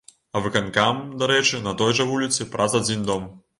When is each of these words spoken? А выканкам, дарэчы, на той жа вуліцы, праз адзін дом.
А 0.37 0.41
выканкам, 0.45 1.01
дарэчы, 1.25 1.61
на 1.67 1.75
той 1.83 1.95
жа 2.01 2.09
вуліцы, 2.15 2.51
праз 2.57 2.79
адзін 2.83 3.07
дом. 3.13 3.33